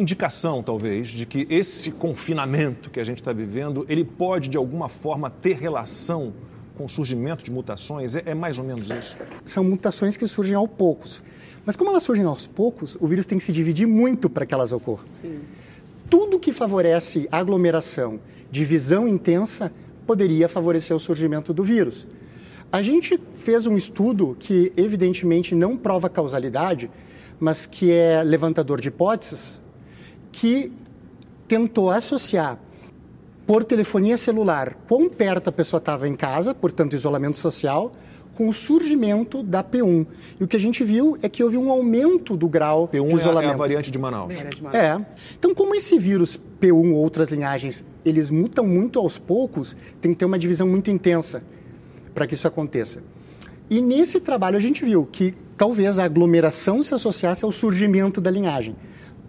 [0.00, 4.88] indicação, talvez, de que esse confinamento que a gente está vivendo, ele pode, de alguma
[4.88, 6.32] forma, ter relação
[6.76, 8.16] com o surgimento de mutações?
[8.16, 9.16] É, é mais ou menos isso?
[9.44, 11.22] São mutações que surgem aos poucos.
[11.64, 14.52] Mas como elas surgem aos poucos, o vírus tem que se dividir muito para que
[14.52, 15.04] elas ocorram.
[15.20, 15.40] Sim.
[16.10, 18.20] Tudo que favorece aglomeração,
[18.50, 19.72] divisão intensa,
[20.06, 22.06] poderia favorecer o surgimento do vírus.
[22.70, 26.90] A gente fez um estudo que, evidentemente, não prova causalidade,
[27.40, 29.62] mas que é levantador de hipóteses,
[30.40, 30.72] que
[31.46, 32.58] tentou associar
[33.46, 37.92] por telefonia celular quão perto a pessoa estava em casa, portanto, isolamento social,
[38.34, 40.06] com o surgimento da P1.
[40.40, 43.14] E o que a gente viu é que houve um aumento do grau P1 de
[43.14, 43.52] isolamento.
[43.52, 44.34] É a variante de Manaus.
[44.72, 45.00] É.
[45.38, 50.18] Então, como esse vírus P1 ou outras linhagens, eles mutam muito aos poucos, tem que
[50.18, 51.44] ter uma divisão muito intensa
[52.12, 53.04] para que isso aconteça.
[53.70, 58.32] E nesse trabalho a gente viu que talvez a aglomeração se associasse ao surgimento da
[58.32, 58.74] linhagem,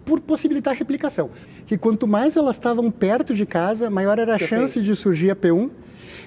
[0.06, 1.28] por possibilitar a replicação.
[1.66, 4.60] Que quanto mais elas estavam perto de casa, maior era a Perfeito.
[4.60, 5.68] chance de surgir a P1.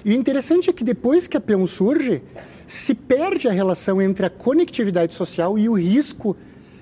[0.04, 2.22] E o interessante é que depois que a P1 surge,
[2.66, 6.36] se perde a relação entre a conectividade social e o risco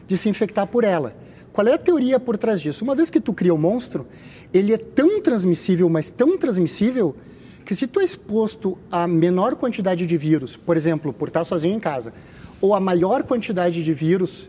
[0.06, 1.16] de se infectar por ela.
[1.52, 2.84] Qual é a teoria por trás disso?
[2.84, 4.06] Uma vez que tu cria o um monstro,
[4.52, 7.16] ele é tão transmissível, mas tão transmissível,
[7.64, 11.74] que se tu é exposto a menor quantidade de vírus, por exemplo, por estar sozinho
[11.74, 12.12] em casa,
[12.60, 14.48] ou a maior quantidade de vírus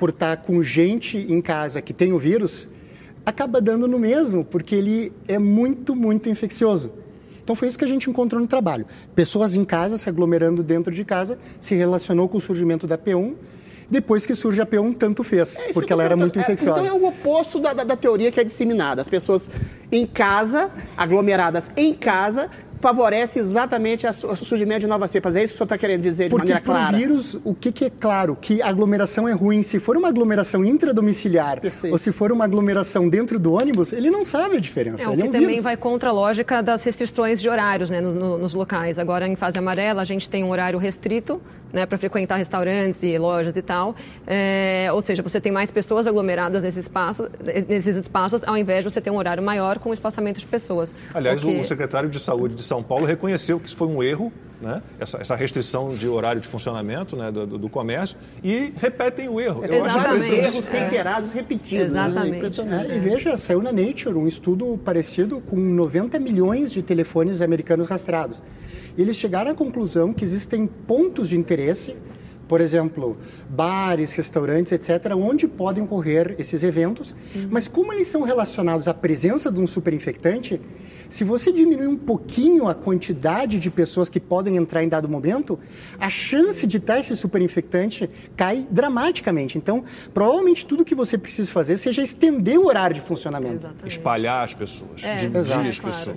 [0.00, 2.66] por estar com gente em casa que tem o vírus,
[3.24, 6.90] acaba dando no mesmo, porque ele é muito, muito infeccioso.
[7.44, 8.86] Então foi isso que a gente encontrou no trabalho.
[9.14, 13.34] Pessoas em casa se aglomerando dentro de casa, se relacionou com o surgimento da P1.
[13.90, 16.80] Depois que surge a P1, tanto fez, é porque ela era muito é, infecciosa.
[16.80, 19.02] Então é o oposto da, da, da teoria que é disseminada.
[19.02, 19.50] As pessoas
[19.90, 22.48] em casa, aglomeradas em casa,
[22.80, 25.36] favorece exatamente o surgimento de novas cepas.
[25.36, 26.86] É isso que o senhor está querendo dizer de Porque maneira clara?
[26.86, 28.36] Porque vírus, o que, que, é claro?
[28.40, 29.62] Que aglomeração é ruim.
[29.62, 31.92] Se for uma aglomeração intradomiciliar Perfeito.
[31.92, 35.04] ou se for uma aglomeração dentro do ônibus, ele não sabe a diferença.
[35.04, 35.62] É, o que é um também vírus.
[35.62, 38.98] vai contra a lógica das restrições de horários né, nos, nos locais.
[38.98, 41.40] Agora, em fase amarela, a gente tem um horário restrito
[41.72, 43.94] né, para frequentar restaurantes e lojas e tal.
[44.26, 47.28] É, ou seja, você tem mais pessoas aglomeradas nesse espaço,
[47.68, 50.94] nesses espaços, ao invés de você ter um horário maior com espaçamento de pessoas.
[51.14, 51.60] Aliás, porque...
[51.60, 55.18] o secretário de Saúde de São Paulo reconheceu que isso foi um erro, né, essa,
[55.18, 59.64] essa restrição de horário de funcionamento né, do, do comércio, e repetem o erro.
[59.64, 60.32] Eu Exatamente.
[60.32, 61.92] erros reiterados, repetidos.
[61.92, 62.06] Né?
[62.06, 62.62] Exatamente.
[62.62, 62.86] Né?
[62.90, 67.88] É, e veja, saiu na Nature um estudo parecido com 90 milhões de telefones americanos
[67.88, 68.42] rastreados.
[68.96, 71.96] E eles chegaram à conclusão que existem pontos de interesse,
[72.50, 73.16] por exemplo,
[73.48, 77.46] bares, restaurantes, etc., onde podem ocorrer esses eventos, uhum.
[77.48, 80.60] mas como eles são relacionados à presença de um superinfectante,
[81.08, 85.60] se você diminuir um pouquinho a quantidade de pessoas que podem entrar em dado momento,
[85.96, 89.56] a chance de estar esse superinfectante cai dramaticamente.
[89.56, 93.54] Então, provavelmente tudo que você precisa fazer seja estender o horário de funcionamento.
[93.54, 93.86] Exatamente.
[93.86, 96.16] Espalhar as pessoas, é, dividir as pessoas.